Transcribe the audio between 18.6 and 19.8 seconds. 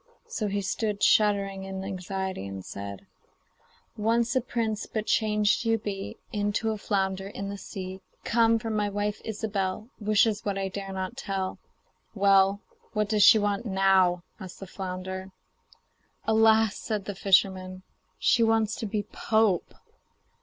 to be pope.